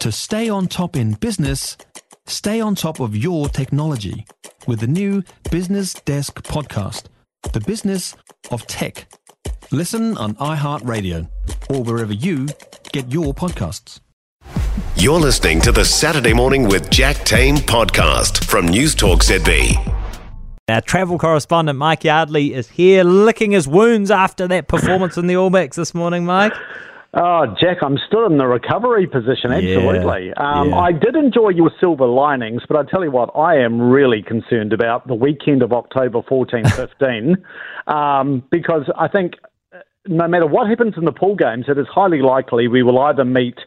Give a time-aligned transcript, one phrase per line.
[0.00, 1.76] To stay on top in business,
[2.26, 4.24] stay on top of your technology
[4.66, 7.04] with the new Business Desk podcast,
[7.52, 8.16] The Business
[8.50, 9.12] of Tech.
[9.70, 11.28] Listen on iHeartRadio
[11.68, 12.48] or wherever you
[12.92, 14.00] get your podcasts.
[14.96, 19.96] You're listening to the Saturday Morning with Jack Tame podcast from Newstalk ZB.
[20.70, 25.36] Our travel correspondent Mike Yardley is here licking his wounds after that performance in the
[25.36, 26.54] All Blacks this morning, Mike.
[27.12, 30.28] Oh, Jack, I'm still in the recovery position, absolutely.
[30.28, 30.76] Yeah, um, yeah.
[30.78, 34.72] I did enjoy your silver linings, but I tell you what, I am really concerned
[34.72, 37.36] about the weekend of October 14, 15,
[37.88, 39.34] um, because I think
[39.74, 43.00] uh, no matter what happens in the pool games, it is highly likely we will
[43.00, 43.58] either meet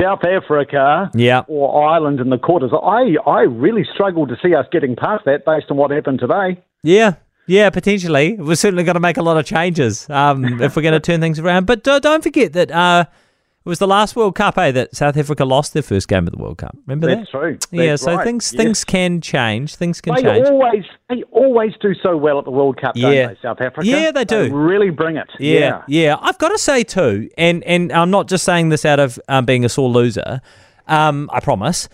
[0.00, 1.42] South Africa Yeah.
[1.46, 2.72] or Ireland in the quarters.
[2.72, 6.60] I, I really struggle to see us getting past that based on what happened today.
[6.82, 7.14] Yeah,
[7.50, 8.36] yeah, potentially.
[8.36, 11.20] We're certainly going to make a lot of changes um, if we're going to turn
[11.20, 11.66] things around.
[11.66, 15.16] But uh, don't forget that uh, it was the last World Cup, eh, that South
[15.16, 16.76] Africa lost their first game of the World Cup.
[16.86, 17.38] Remember That's that?
[17.38, 17.58] true.
[17.72, 18.24] Yeah, so right.
[18.24, 18.62] things Yes.
[18.62, 19.74] things can change.
[19.74, 20.24] Things can change.
[20.26, 20.48] They change.
[20.48, 23.26] always they always do so well at the World Cup, don't Yeah.
[23.26, 23.84] they, South Africa?
[23.84, 24.54] Yeah, they do.
[24.54, 25.28] really bring it.
[25.40, 26.16] Yeah, yeah.
[26.20, 29.44] I've got to say too, and and I'm not just saying this out of um,
[29.44, 30.40] being a sore loser.
[30.86, 31.88] Um, I promise.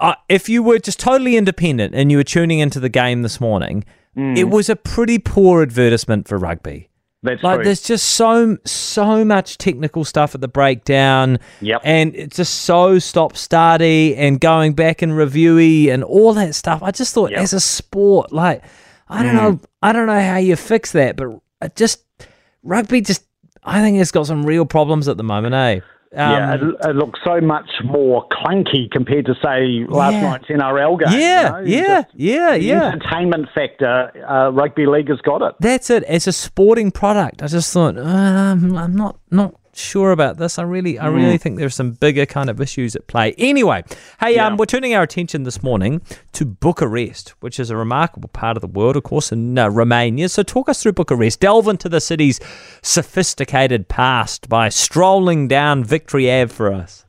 [0.00, 3.40] Uh, if you were just totally independent and you were tuning into the game this
[3.40, 3.84] morning,
[4.16, 4.36] Mm.
[4.36, 6.88] it was a pretty poor advertisement for rugby.
[7.22, 7.64] That's Like true.
[7.64, 11.38] there's just so so much technical stuff at the breakdown.
[11.60, 11.82] Yep.
[11.84, 16.82] And it's just so stop starty and going back and reviewy and all that stuff.
[16.82, 17.40] I just thought Yep.
[17.40, 17.42] Mm.
[17.42, 18.62] as a sport, like
[19.08, 22.04] I don't know I don't know how you fix that, but just
[22.62, 23.24] rugby just
[23.62, 25.80] I think it's got some real problems at the moment, eh?
[26.12, 30.22] Um, yeah, it, it looks so much more clunky compared to say last Yeah.
[30.22, 31.20] night's NRL game.
[31.20, 31.60] yeah, you know?
[31.86, 32.84] yeah, Just yeah, the yeah.
[32.88, 35.54] Entertainment factor, uh, rugby league has got it.
[35.60, 36.02] That's it.
[36.04, 40.58] As a sporting product, I just thought um, I'm not not sure about this.
[40.58, 43.34] I really, I really think there's some bigger kind of issues at play.
[43.38, 43.84] Anyway,
[44.20, 48.56] hey, um, we're turning our attention this morning to Bucharest, which is a remarkable part
[48.56, 50.28] of the world, of course, in uh, Romania.
[50.28, 51.40] So talk us through Bucharest.
[51.40, 52.40] Delve into the city's
[52.82, 57.04] sophisticated past by strolling down Victory Ave for us.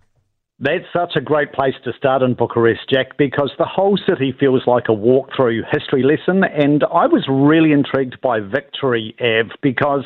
[0.64, 4.68] That's such a great place to start in Bucharest, Jack, because the whole city feels
[4.68, 6.44] like a walk-through history lesson.
[6.44, 10.06] And I was really intrigued by Victory Ave because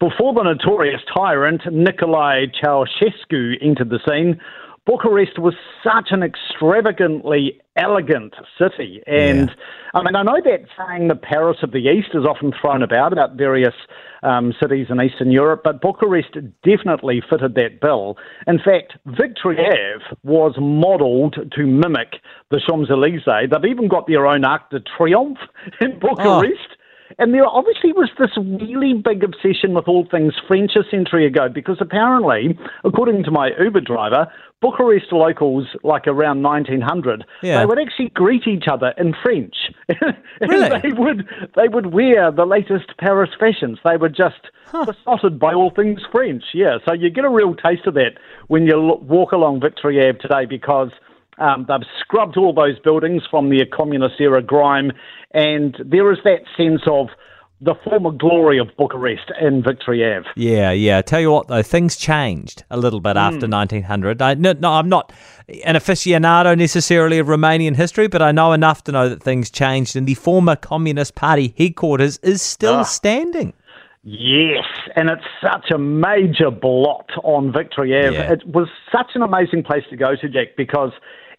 [0.00, 4.40] before the notorious tyrant Nicolae Ceausescu entered the scene,
[4.86, 9.02] Bucharest was such an extravagantly elegant city.
[9.06, 9.50] And
[9.94, 13.12] I mean, I know that saying the Paris of the East is often thrown about
[13.12, 13.74] about various
[14.22, 16.32] um, cities in Eastern Europe, but Bucharest
[16.64, 18.16] definitely fitted that bill.
[18.46, 22.14] In fact, Victory Ave was modelled to mimic
[22.50, 23.50] the Champs Elysees.
[23.50, 25.38] They've even got their own Arc de Triomphe
[25.80, 26.76] in Bucharest.
[27.18, 31.48] And there obviously was this really big obsession with all things French a century ago
[31.52, 34.30] because apparently, according to my Uber driver,
[34.62, 37.60] Bucharest locals, like around 1900, Yeah.
[37.60, 39.54] they would actually greet each other in French.
[39.88, 40.80] and Really?
[40.80, 41.26] they would
[41.56, 43.78] they would wear the latest Paris fashions.
[43.84, 44.40] They were just
[44.86, 46.44] besotted by all things French.
[46.54, 48.12] Yeah, so you get a real taste of that
[48.48, 50.90] when you walk along Victory Ave today because
[51.38, 54.92] um, they've scrubbed all those buildings from the communist era grime,
[55.32, 57.08] and there is that sense of
[57.62, 60.26] the former glory of Bucharest in Victory Ave.
[60.34, 61.02] Yeah, yeah.
[61.02, 64.22] Tell you what, though, things changed a little bit after 1900.
[64.22, 65.12] I, no, no, I'm not
[65.66, 69.94] an aficionado necessarily of Romanian history, but I know enough to know that things changed,
[69.94, 72.82] and the former Communist Party headquarters is still Ah.
[72.84, 73.52] standing.
[74.04, 74.64] Yes,
[74.96, 78.14] and it's such a major blot on Victory Ave.
[78.14, 78.32] Yeah.
[78.32, 80.92] It was such an amazing place to go to, Jack, because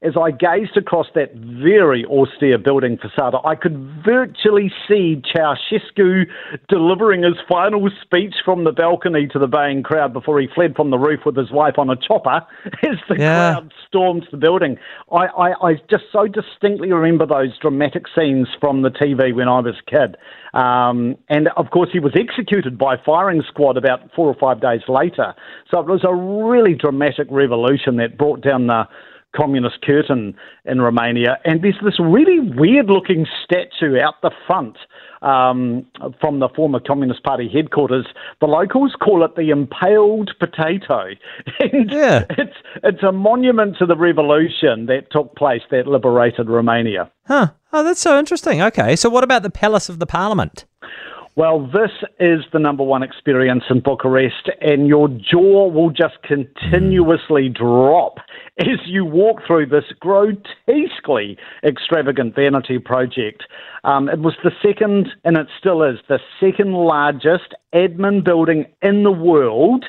[0.03, 6.25] as I gazed across that very austere building facade, I could virtually see Ceausescu
[6.69, 10.89] delivering his final speech from the balcony to the baying crowd before he fled from
[10.89, 12.41] the roof with his wife on a chopper
[12.83, 13.53] as the Yeah.
[13.53, 14.77] crowd stormed the building.
[15.11, 19.59] I, I, I just so distinctly remember those dramatic scenes from the TV when I
[19.59, 20.17] was a kid.
[20.55, 24.81] Um, and of course, he was executed by firing squad about four or five days
[24.87, 25.35] later.
[25.69, 28.87] So it was a really dramatic revolution that brought down the
[29.35, 30.35] communist curtain
[30.65, 31.37] in Romania.
[31.45, 34.77] And there's this really weird looking statue out the front
[35.21, 35.85] um,
[36.19, 38.07] from the former Communist Party headquarters.
[38.39, 41.09] The locals call it the impaled potato.
[41.59, 42.25] And Yeah.
[42.31, 47.09] it's, it's a monument to the revolution that took place that liberated Romania.
[47.27, 47.47] Huh.
[47.71, 48.61] Oh, that's so interesting.
[48.61, 50.65] Okay, so what about the Palace of the Parliament?
[51.41, 51.89] Well, this
[52.19, 58.19] is the number one experience in Bucharest, and your jaw will just continuously drop
[58.59, 63.41] as you walk through this grotesquely extravagant vanity project.
[63.83, 69.01] Um, it was the second, and it still is, the second largest admin building in
[69.01, 69.85] the world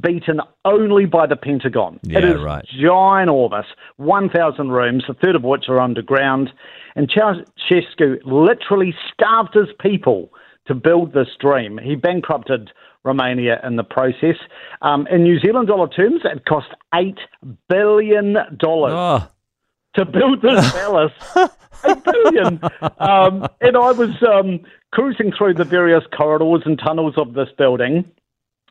[0.00, 1.98] beaten only by the Pentagon.
[2.04, 2.64] Yeah, it is right.
[2.80, 3.66] ginormous,
[3.96, 6.52] 1,000 rooms, a third of which are underground.
[6.94, 10.30] And Ceausescu literally starved his people
[10.66, 11.78] to build this dream.
[11.82, 12.70] He bankrupted
[13.04, 14.36] Romania in the process.
[14.80, 17.16] Um, in New Zealand dollar terms, it cost $8
[17.68, 19.28] billion Oh,
[19.94, 21.12] to build this palace.
[21.84, 22.60] Eight billion.
[22.98, 24.60] Um, and I was um,
[24.92, 28.04] cruising through the various corridors and tunnels of this building,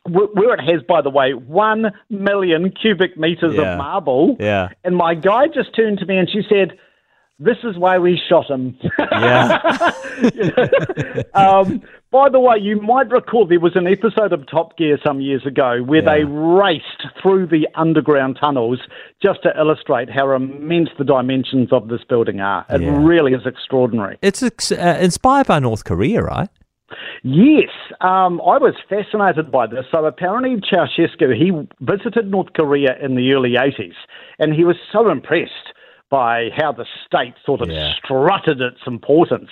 [0.08, 3.72] where it has, by the way, one million cubic meters Yeah.
[3.72, 4.36] of marble.
[4.40, 4.70] yeah.
[4.82, 6.78] And my guide just turned to me and she said,
[7.44, 9.92] "This is why we shot him." Yeah.
[11.34, 15.20] um, by the way, you might recall there was an episode of Top Gear some
[15.20, 18.80] years ago where they raced through the underground tunnels
[19.22, 22.66] just to illustrate how immense the dimensions of this building are.
[22.68, 22.98] It Yeah.
[23.02, 24.18] really is extraordinary.
[24.20, 26.48] It's ex- uh, inspired by North Korea, right?
[27.22, 27.70] Yes,
[28.02, 29.86] um, I was fascinated by this.
[29.90, 31.50] So apparently, Ceausescu he
[31.80, 33.94] visited North Korea in the early '80s,
[34.38, 35.72] and he was so impressed
[36.12, 37.94] by how the state sort of Yeah.
[37.94, 39.48] strutted its importance.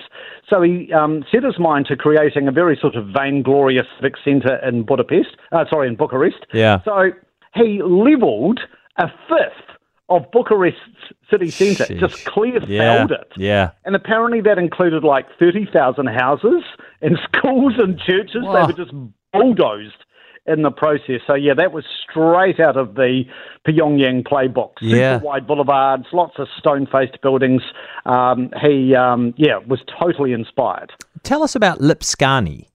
[0.49, 4.57] So he um, set his mind to creating a very sort of vainglorious civic centre
[4.57, 5.31] in Budapest.
[5.53, 6.45] Uh, sorry, in Bucharest.
[6.53, 6.83] Yeah.
[6.85, 7.13] So
[7.55, 8.61] he levelled
[8.99, 9.79] a fifth
[10.11, 11.99] of Bucharest's city centre, Sheesh.
[12.01, 12.79] just clear Yeah.
[13.07, 13.33] felled it.
[13.39, 13.71] Yeah.
[13.87, 16.63] And apparently that included like 30,000 houses
[17.01, 18.43] and schools and churches.
[18.43, 18.67] Wow.
[18.67, 18.93] They were just
[19.33, 20.05] bulldozed
[20.47, 21.21] in the process.
[21.27, 23.25] So, yeah, that was straight out of the
[23.67, 24.79] Pyongyang playbook.
[24.81, 25.19] Super Yeah.
[25.19, 27.63] wide boulevards, lots of stone faced buildings.
[28.07, 30.93] Um, he, um, yeah, was totally inspired.
[31.23, 32.67] Tell us about Lipscani.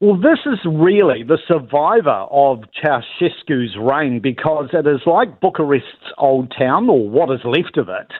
[0.00, 6.52] Well, this is really the survivor of Ceausescu's reign because it is like Bucharest's old
[6.58, 8.10] town, or what is left of it.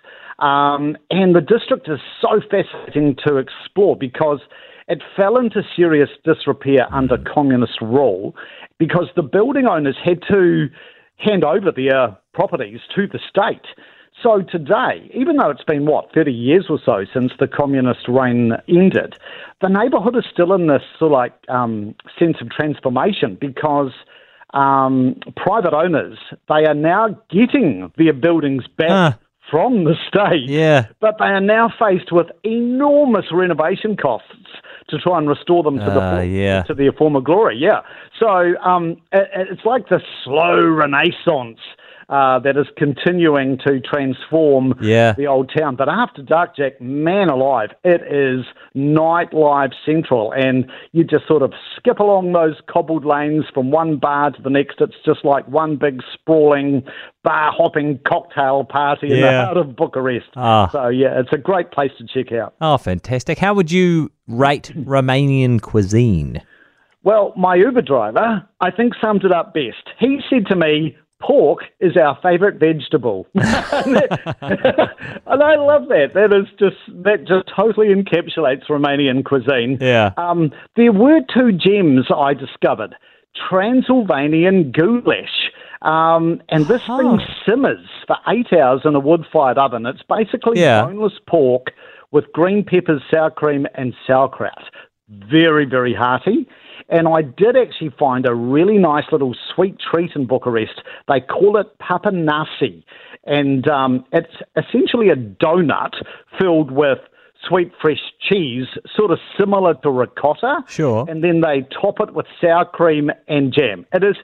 [0.41, 4.41] Um, and the district is so fascinating to explore because
[4.89, 8.35] it fell into serious disrepair under communist rule
[8.79, 10.69] because the building owners had to
[11.19, 13.67] hand over their properties to the state.
[14.23, 18.53] So today, even though it's been, what, 30 years or so since the communist reign
[18.69, 19.15] ended,
[19.61, 23.93] the neighbourhood is still in this sort of like um, sense of transformation because
[24.53, 29.19] um, private owners, they are now getting their buildings back.
[29.51, 30.87] From the state, Yeah.
[31.01, 34.27] but they are now faced with enormous renovation costs
[34.89, 36.63] to try and restore them to the Ah, yeah.
[36.65, 37.57] to their former glory.
[37.59, 37.81] Yeah,
[38.19, 41.59] so um, it, it's like the slow renaissance
[42.11, 45.13] uh, that is continuing to transform Yeah.
[45.13, 45.77] the old town.
[45.77, 48.45] But after dark, Jack, man alive, it is
[48.77, 54.33] nightlife central, and you just sort of skip along those cobbled lanes from one bar
[54.33, 54.81] to the next.
[54.81, 56.83] It's just like one big sprawling
[57.23, 60.27] bar hopping cocktail party in the heart of Bucharest.
[60.37, 60.69] Ah.
[60.73, 62.55] So yeah, it's a great place to check out.
[62.61, 63.39] Oh, fantastic.
[63.39, 66.43] How would you rate Romanian cuisine?
[67.03, 69.89] Well, my Uber driver, I think, summed it up best.
[69.99, 73.27] He said to me, Pork is our favourite vegetable.
[73.35, 73.43] and
[75.43, 76.13] I love that.
[76.15, 79.79] That is just that just totally encapsulates Romanian cuisine.
[79.81, 80.13] Yeah.
[80.17, 82.95] Um, there were two gems I discovered.
[83.49, 85.51] Transylvanian goulash.
[85.83, 86.99] Um, and this Huh.
[86.99, 89.87] thing simmers for eight hours in a wood-fired oven.
[89.87, 90.85] It's basically Yeah.
[90.85, 91.73] boneless pork
[92.11, 94.65] with green peppers, sour cream, and sauerkraut.
[95.09, 96.47] Very, very hearty.
[96.91, 100.83] And I did actually find a really nice little sweet treat in Bucharest.
[101.09, 102.83] They call it papanasi.
[103.25, 105.93] And um, it's essentially a donut
[106.39, 106.99] filled with
[107.49, 108.67] sweet fresh cheese,
[108.97, 110.63] sort of similar to ricotta.
[110.69, 111.07] Sure.
[111.09, 113.87] And then they top it with sour cream and jam.
[113.95, 114.17] It is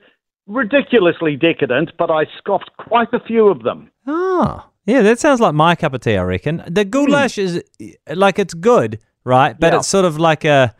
[0.46, 3.90] ridiculously decadent, but I scoffed quite a few of them.
[4.06, 6.62] Ah, yeah, that sounds like my cup of tea, I reckon.
[6.68, 7.62] The goulash is
[8.14, 9.58] like it's good, right?
[9.58, 9.78] But Yeah.
[9.80, 10.75] it's sort of like a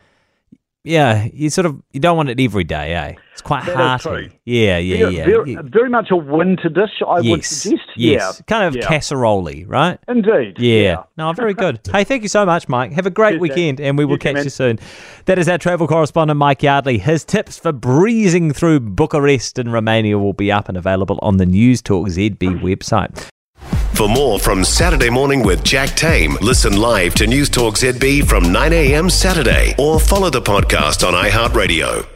[0.87, 3.15] yeah, you sort of you don't want it every day, eh?
[3.33, 4.03] It's quite That hearty.
[4.29, 4.29] true.
[4.47, 5.25] Yeah, yeah, Very, yeah.
[5.27, 7.83] very, very much a winter dish, I would suggest.
[7.95, 8.45] yes, Yeah.
[8.47, 8.89] kind of yeah.
[8.89, 9.99] casserole right?
[10.09, 10.59] Indeed.
[10.59, 11.03] Yeah.
[11.19, 11.81] No, very good.
[11.93, 12.93] hey, thank you so much, Mike.
[12.93, 14.79] Have a great Cheers, weekend, and we will You catch you soon.
[15.27, 16.97] That is our travel correspondent, Mike Yardley.
[16.97, 21.47] His tips for breezing through Bucharest in Romania will be up and available on the
[21.47, 23.29] News Talk ZB website.
[23.97, 28.53] For more from Saturday Morning with Jack Tame, listen live to News Talk ZB from
[28.53, 29.09] 9 a.m.
[29.09, 32.16] Saturday or follow the podcast on iHeartRadio.